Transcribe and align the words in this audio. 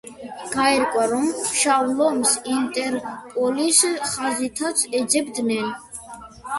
გაირკვა, 0.53 1.03
რომ 1.11 1.27
„შავ 1.59 1.91
ლომს“ 2.01 2.33
ინტერპოლის 2.55 3.85
ხაზითაც 4.17 4.87
ეძებდნენ. 5.05 5.75